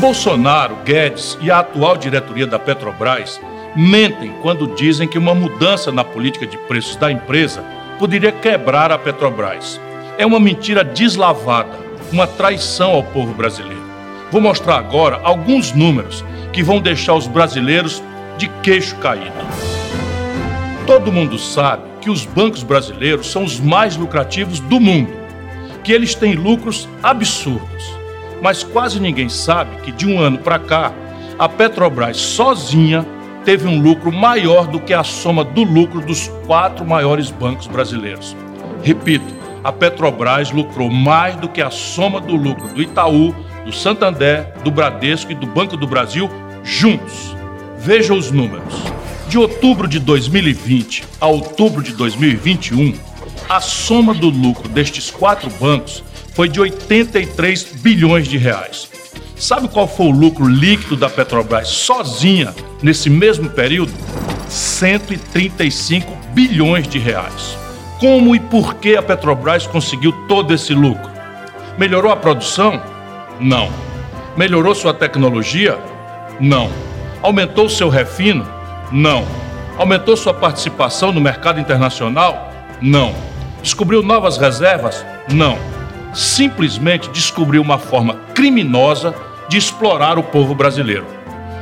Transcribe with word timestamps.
Bolsonaro, 0.00 0.76
Guedes 0.82 1.36
e 1.42 1.50
a 1.50 1.58
atual 1.58 1.94
diretoria 1.94 2.46
da 2.46 2.58
Petrobras 2.58 3.38
mentem 3.76 4.32
quando 4.40 4.74
dizem 4.74 5.06
que 5.06 5.18
uma 5.18 5.34
mudança 5.34 5.92
na 5.92 6.02
política 6.02 6.46
de 6.46 6.56
preços 6.56 6.96
da 6.96 7.12
empresa 7.12 7.62
poderia 7.98 8.32
quebrar 8.32 8.90
a 8.90 8.98
Petrobras. 8.98 9.78
É 10.16 10.24
uma 10.24 10.40
mentira 10.40 10.82
deslavada, 10.82 11.78
uma 12.10 12.26
traição 12.26 12.92
ao 12.92 13.02
povo 13.02 13.34
brasileiro. 13.34 13.84
Vou 14.32 14.40
mostrar 14.40 14.78
agora 14.78 15.20
alguns 15.22 15.72
números 15.72 16.24
que 16.50 16.62
vão 16.62 16.80
deixar 16.80 17.12
os 17.14 17.26
brasileiros 17.26 18.02
de 18.38 18.48
queixo 18.62 18.96
caído. 18.96 19.30
Todo 20.86 21.12
mundo 21.12 21.38
sabe 21.38 21.82
que 22.00 22.08
os 22.08 22.24
bancos 22.24 22.62
brasileiros 22.62 23.30
são 23.30 23.44
os 23.44 23.60
mais 23.60 23.98
lucrativos 23.98 24.60
do 24.60 24.80
mundo, 24.80 25.12
que 25.84 25.92
eles 25.92 26.14
têm 26.14 26.32
lucros 26.32 26.88
absurdos. 27.02 27.99
Mas 28.42 28.62
quase 28.62 28.98
ninguém 28.98 29.28
sabe 29.28 29.76
que 29.82 29.92
de 29.92 30.06
um 30.06 30.18
ano 30.18 30.38
para 30.38 30.58
cá, 30.58 30.92
a 31.38 31.48
Petrobras 31.48 32.16
sozinha 32.16 33.06
teve 33.44 33.66
um 33.66 33.80
lucro 33.80 34.12
maior 34.12 34.66
do 34.66 34.80
que 34.80 34.92
a 34.92 35.04
soma 35.04 35.44
do 35.44 35.62
lucro 35.62 36.00
dos 36.00 36.28
quatro 36.46 36.84
maiores 36.84 37.30
bancos 37.30 37.66
brasileiros. 37.66 38.36
Repito, 38.82 39.34
a 39.62 39.72
Petrobras 39.72 40.50
lucrou 40.50 40.90
mais 40.90 41.36
do 41.36 41.48
que 41.48 41.60
a 41.60 41.70
soma 41.70 42.20
do 42.20 42.34
lucro 42.34 42.68
do 42.68 42.82
Itaú, 42.82 43.34
do 43.64 43.72
Santander, 43.72 44.52
do 44.64 44.70
Bradesco 44.70 45.32
e 45.32 45.34
do 45.34 45.46
Banco 45.46 45.76
do 45.76 45.86
Brasil 45.86 46.30
juntos. 46.62 47.34
Veja 47.78 48.14
os 48.14 48.30
números. 48.30 48.74
De 49.28 49.38
outubro 49.38 49.86
de 49.86 49.98
2020 49.98 51.04
a 51.20 51.26
outubro 51.26 51.82
de 51.82 51.92
2021, 51.92 52.94
a 53.48 53.60
soma 53.60 54.14
do 54.14 54.28
lucro 54.28 54.68
destes 54.68 55.10
quatro 55.10 55.50
bancos 55.60 56.02
foi 56.40 56.48
de 56.48 56.58
83 56.58 57.64
bilhões 57.82 58.26
de 58.26 58.38
reais. 58.38 58.90
Sabe 59.36 59.68
qual 59.68 59.86
foi 59.86 60.06
o 60.06 60.10
lucro 60.10 60.48
líquido 60.48 60.96
da 60.96 61.10
Petrobras 61.10 61.68
sozinha 61.68 62.54
nesse 62.82 63.10
mesmo 63.10 63.50
período? 63.50 63.92
135 64.48 66.10
bilhões 66.32 66.88
de 66.88 66.98
reais. 66.98 67.58
Como 67.98 68.34
e 68.34 68.40
por 68.40 68.76
que 68.76 68.96
a 68.96 69.02
Petrobras 69.02 69.66
conseguiu 69.66 70.12
todo 70.28 70.54
esse 70.54 70.72
lucro? 70.72 71.10
Melhorou 71.76 72.10
a 72.10 72.16
produção? 72.16 72.82
Não. 73.38 73.68
Melhorou 74.34 74.74
sua 74.74 74.94
tecnologia? 74.94 75.78
Não. 76.40 76.70
Aumentou 77.20 77.68
seu 77.68 77.90
refino? 77.90 78.48
Não. 78.90 79.26
Aumentou 79.76 80.16
sua 80.16 80.32
participação 80.32 81.12
no 81.12 81.20
mercado 81.20 81.60
internacional? 81.60 82.50
Não. 82.80 83.14
Descobriu 83.62 84.02
novas 84.02 84.38
reservas? 84.38 85.04
Não. 85.30 85.79
Simplesmente 86.12 87.08
descobriu 87.10 87.62
uma 87.62 87.78
forma 87.78 88.14
criminosa 88.34 89.14
de 89.48 89.56
explorar 89.56 90.18
o 90.18 90.22
povo 90.22 90.54
brasileiro. 90.54 91.06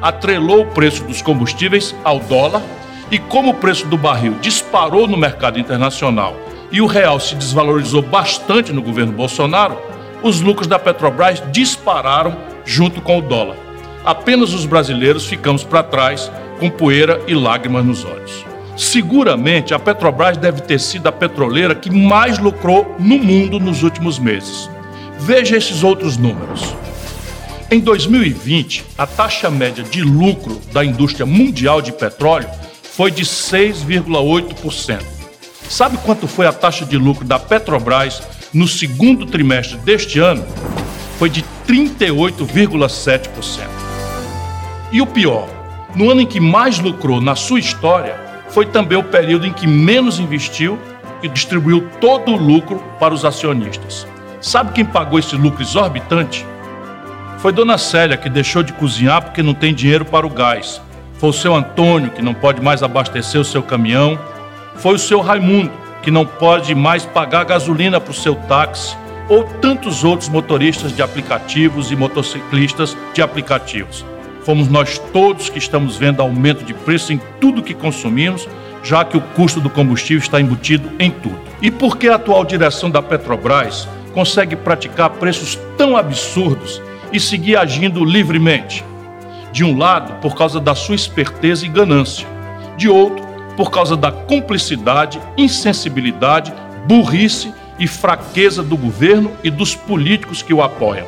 Atrelou 0.00 0.62
o 0.62 0.66
preço 0.66 1.04
dos 1.04 1.22
combustíveis 1.22 1.94
ao 2.04 2.18
dólar 2.20 2.62
e, 3.10 3.18
como 3.18 3.50
o 3.50 3.54
preço 3.54 3.86
do 3.86 3.96
barril 3.96 4.36
disparou 4.40 5.06
no 5.06 5.16
mercado 5.16 5.58
internacional 5.58 6.36
e 6.70 6.80
o 6.80 6.86
real 6.86 7.20
se 7.20 7.34
desvalorizou 7.34 8.02
bastante 8.02 8.72
no 8.72 8.82
governo 8.82 9.12
Bolsonaro, 9.12 9.78
os 10.22 10.40
lucros 10.40 10.66
da 10.66 10.78
Petrobras 10.78 11.42
dispararam 11.52 12.36
junto 12.64 13.00
com 13.00 13.18
o 13.18 13.22
dólar. 13.22 13.56
Apenas 14.04 14.52
os 14.52 14.66
brasileiros 14.66 15.26
ficamos 15.26 15.62
para 15.62 15.82
trás 15.82 16.30
com 16.58 16.68
poeira 16.68 17.20
e 17.26 17.34
lágrimas 17.34 17.84
nos 17.84 18.04
olhos. 18.04 18.43
Seguramente 18.76 19.72
a 19.72 19.78
Petrobras 19.78 20.36
deve 20.36 20.60
ter 20.60 20.80
sido 20.80 21.06
a 21.06 21.12
petroleira 21.12 21.74
que 21.76 21.90
mais 21.90 22.38
lucrou 22.38 22.96
no 22.98 23.18
mundo 23.18 23.60
nos 23.60 23.84
últimos 23.84 24.18
meses. 24.18 24.68
Veja 25.18 25.56
esses 25.56 25.84
outros 25.84 26.16
números. 26.16 26.74
Em 27.70 27.78
2020, 27.78 28.84
a 28.98 29.06
taxa 29.06 29.48
média 29.48 29.84
de 29.84 30.02
lucro 30.02 30.60
da 30.72 30.84
indústria 30.84 31.24
mundial 31.24 31.80
de 31.80 31.92
petróleo 31.92 32.48
foi 32.82 33.10
de 33.10 33.24
6,8%. 33.24 35.02
Sabe 35.68 35.96
quanto 35.98 36.26
foi 36.28 36.46
a 36.46 36.52
taxa 36.52 36.84
de 36.84 36.98
lucro 36.98 37.24
da 37.24 37.38
Petrobras 37.38 38.22
no 38.52 38.68
segundo 38.68 39.24
trimestre 39.24 39.78
deste 39.78 40.18
ano? 40.18 40.44
Foi 41.18 41.30
de 41.30 41.44
38,7%. 41.66 43.28
E 44.92 45.00
o 45.00 45.06
pior, 45.06 45.48
no 45.94 46.10
ano 46.10 46.20
em 46.20 46.26
que 46.26 46.38
mais 46.40 46.78
lucrou 46.78 47.20
na 47.20 47.34
sua 47.34 47.58
história, 47.58 48.23
foi 48.54 48.64
também 48.64 48.96
o 48.96 49.02
período 49.02 49.48
em 49.48 49.52
que 49.52 49.66
menos 49.66 50.20
investiu 50.20 50.78
e 51.20 51.28
distribuiu 51.28 51.90
todo 52.00 52.30
o 52.30 52.36
lucro 52.36 52.80
para 53.00 53.12
os 53.12 53.24
acionistas. 53.24 54.06
Sabe 54.40 54.72
quem 54.72 54.84
pagou 54.84 55.18
esse 55.18 55.34
lucro 55.34 55.60
exorbitante? 55.60 56.46
Foi 57.38 57.52
Dona 57.52 57.76
Célia 57.76 58.16
que 58.16 58.30
deixou 58.30 58.62
de 58.62 58.72
cozinhar 58.72 59.22
porque 59.22 59.42
não 59.42 59.54
tem 59.54 59.74
dinheiro 59.74 60.04
para 60.04 60.24
o 60.24 60.30
gás. 60.30 60.80
Foi 61.14 61.30
o 61.30 61.32
seu 61.32 61.52
Antônio 61.52 62.12
que 62.12 62.22
não 62.22 62.32
pode 62.32 62.62
mais 62.62 62.80
abastecer 62.80 63.40
o 63.40 63.44
seu 63.44 63.62
caminhão. 63.62 64.16
Foi 64.76 64.94
o 64.94 64.98
seu 64.98 65.20
Raimundo 65.20 65.72
que 66.00 66.10
não 66.10 66.24
pode 66.24 66.76
mais 66.76 67.04
pagar 67.04 67.44
gasolina 67.44 68.00
para 68.00 68.12
o 68.12 68.14
seu 68.14 68.36
táxi. 68.36 68.96
Ou 69.28 69.42
tantos 69.42 70.04
outros 70.04 70.28
motoristas 70.28 70.94
de 70.94 71.02
aplicativos 71.02 71.90
e 71.90 71.96
motociclistas 71.96 72.96
de 73.12 73.20
aplicativos. 73.20 74.04
Fomos 74.44 74.68
nós 74.68 74.98
todos 75.12 75.48
que 75.48 75.58
estamos 75.58 75.96
vendo 75.96 76.20
aumento 76.20 76.64
de 76.64 76.74
preço 76.74 77.12
em 77.12 77.20
tudo 77.40 77.62
que 77.62 77.72
consumimos, 77.72 78.46
já 78.82 79.02
que 79.04 79.16
o 79.16 79.20
custo 79.20 79.58
do 79.58 79.70
combustível 79.70 80.22
está 80.22 80.38
embutido 80.38 80.90
em 80.98 81.10
tudo. 81.10 81.38
E 81.62 81.70
por 81.70 81.96
que 81.96 82.08
a 82.08 82.16
atual 82.16 82.44
direção 82.44 82.90
da 82.90 83.00
Petrobras 83.00 83.88
consegue 84.12 84.54
praticar 84.54 85.10
preços 85.10 85.58
tão 85.78 85.96
absurdos 85.96 86.80
e 87.12 87.18
seguir 87.18 87.56
agindo 87.56 88.04
livremente. 88.04 88.84
De 89.50 89.64
um 89.64 89.78
lado, 89.78 90.20
por 90.20 90.36
causa 90.36 90.60
da 90.60 90.74
sua 90.74 90.94
esperteza 90.94 91.64
e 91.64 91.68
ganância. 91.68 92.26
De 92.76 92.88
outro, 92.88 93.24
por 93.56 93.70
causa 93.70 93.96
da 93.96 94.12
cumplicidade, 94.12 95.20
insensibilidade, 95.36 96.52
burrice 96.86 97.52
e 97.78 97.86
fraqueza 97.86 98.62
do 98.62 98.76
governo 98.76 99.32
e 99.42 99.50
dos 99.50 99.74
políticos 99.74 100.42
que 100.42 100.52
o 100.52 100.62
apoiam. 100.62 101.06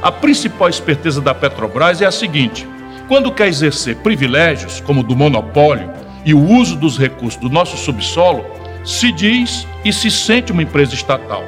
A 0.00 0.12
principal 0.12 0.68
esperteza 0.68 1.20
da 1.20 1.34
Petrobras 1.34 2.00
é 2.00 2.06
a 2.06 2.12
seguinte: 2.12 2.66
quando 3.08 3.32
quer 3.32 3.48
exercer 3.48 3.96
privilégios, 3.96 4.80
como 4.80 5.00
o 5.00 5.02
do 5.02 5.16
monopólio 5.16 5.90
e 6.24 6.32
o 6.32 6.40
uso 6.40 6.76
dos 6.76 6.96
recursos 6.96 7.40
do 7.40 7.48
nosso 7.48 7.76
subsolo, 7.76 8.44
se 8.84 9.10
diz 9.10 9.66
e 9.84 9.92
se 9.92 10.10
sente 10.10 10.52
uma 10.52 10.62
empresa 10.62 10.94
estatal. 10.94 11.42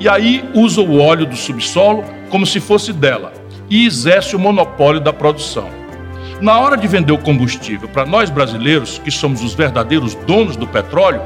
E 0.00 0.08
aí 0.08 0.42
usa 0.54 0.80
o 0.80 1.00
óleo 1.00 1.26
do 1.26 1.36
subsolo 1.36 2.02
como 2.30 2.46
se 2.46 2.60
fosse 2.60 2.94
dela 2.94 3.32
e 3.68 3.86
exerce 3.86 4.34
o 4.34 4.38
monopólio 4.38 5.00
da 5.00 5.12
produção. 5.12 5.68
Na 6.40 6.58
hora 6.58 6.76
de 6.76 6.88
vender 6.88 7.12
o 7.12 7.18
combustível 7.18 7.88
para 7.88 8.06
nós 8.06 8.30
brasileiros, 8.30 8.98
que 8.98 9.10
somos 9.10 9.44
os 9.44 9.54
verdadeiros 9.54 10.14
donos 10.14 10.56
do 10.56 10.66
petróleo, 10.66 11.20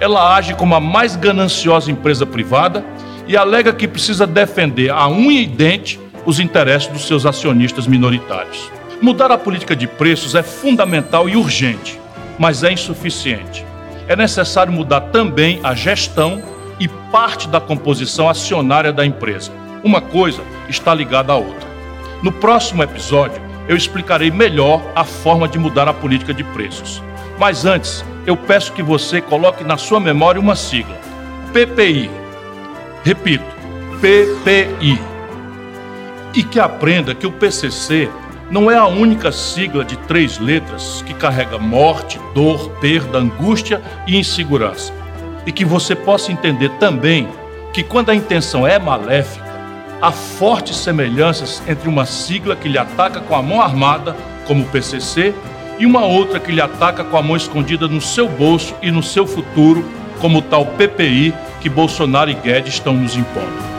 ela 0.00 0.36
age 0.36 0.54
como 0.54 0.74
a 0.74 0.80
mais 0.80 1.16
gananciosa 1.16 1.90
empresa 1.90 2.26
privada 2.26 2.84
e 3.26 3.36
alega 3.36 3.72
que 3.72 3.88
precisa 3.88 4.26
defender 4.26 4.90
a 4.90 5.08
unha 5.08 5.40
e 5.40 5.46
dente 5.46 5.98
os 6.28 6.38
interesses 6.38 6.88
dos 6.88 7.06
seus 7.06 7.24
acionistas 7.24 7.86
minoritários. 7.86 8.70
Mudar 9.00 9.32
a 9.32 9.38
política 9.38 9.74
de 9.74 9.86
preços 9.86 10.34
é 10.34 10.42
fundamental 10.42 11.26
e 11.26 11.34
urgente, 11.34 11.98
mas 12.38 12.62
é 12.62 12.70
insuficiente. 12.70 13.64
É 14.06 14.14
necessário 14.14 14.70
mudar 14.70 15.00
também 15.00 15.58
a 15.62 15.74
gestão 15.74 16.42
e 16.78 16.86
parte 16.86 17.48
da 17.48 17.58
composição 17.58 18.28
acionária 18.28 18.92
da 18.92 19.06
empresa. 19.06 19.50
Uma 19.82 20.02
coisa 20.02 20.42
está 20.68 20.92
ligada 20.92 21.32
à 21.32 21.36
outra. 21.36 21.66
No 22.22 22.30
próximo 22.30 22.82
episódio, 22.82 23.40
eu 23.66 23.74
explicarei 23.74 24.30
melhor 24.30 24.82
a 24.94 25.04
forma 25.04 25.48
de 25.48 25.58
mudar 25.58 25.88
a 25.88 25.94
política 25.94 26.34
de 26.34 26.44
preços. 26.44 27.02
Mas 27.38 27.64
antes, 27.64 28.04
eu 28.26 28.36
peço 28.36 28.74
que 28.74 28.82
você 28.82 29.22
coloque 29.22 29.64
na 29.64 29.78
sua 29.78 29.98
memória 29.98 30.38
uma 30.38 30.56
sigla: 30.56 30.98
PPI. 31.54 32.10
Repito, 33.02 33.46
PPI. 34.02 35.07
E 36.38 36.44
que 36.44 36.60
aprenda 36.60 37.16
que 37.16 37.26
o 37.26 37.32
PCC 37.32 38.08
não 38.48 38.70
é 38.70 38.76
a 38.76 38.86
única 38.86 39.32
sigla 39.32 39.84
de 39.84 39.96
três 39.96 40.38
letras 40.38 41.02
que 41.04 41.12
carrega 41.12 41.58
morte, 41.58 42.20
dor, 42.32 42.70
perda, 42.80 43.18
angústia 43.18 43.82
e 44.06 44.16
insegurança. 44.16 44.92
E 45.44 45.50
que 45.50 45.64
você 45.64 45.96
possa 45.96 46.30
entender 46.30 46.68
também 46.78 47.26
que 47.72 47.82
quando 47.82 48.10
a 48.10 48.14
intenção 48.14 48.64
é 48.64 48.78
maléfica, 48.78 49.44
há 50.00 50.12
fortes 50.12 50.76
semelhanças 50.76 51.60
entre 51.66 51.88
uma 51.88 52.06
sigla 52.06 52.54
que 52.54 52.68
lhe 52.68 52.78
ataca 52.78 53.18
com 53.18 53.34
a 53.34 53.42
mão 53.42 53.60
armada, 53.60 54.14
como 54.46 54.62
o 54.62 54.68
PCC, 54.68 55.34
e 55.76 55.84
uma 55.84 56.04
outra 56.04 56.38
que 56.38 56.52
lhe 56.52 56.60
ataca 56.60 57.02
com 57.02 57.16
a 57.16 57.22
mão 57.22 57.36
escondida 57.36 57.88
no 57.88 58.00
seu 58.00 58.28
bolso 58.28 58.76
e 58.80 58.92
no 58.92 59.02
seu 59.02 59.26
futuro, 59.26 59.84
como 60.20 60.38
o 60.38 60.42
tal 60.42 60.64
PPI 60.64 61.34
que 61.60 61.68
Bolsonaro 61.68 62.30
e 62.30 62.34
Guedes 62.34 62.74
estão 62.74 62.94
nos 62.94 63.16
impondo. 63.16 63.77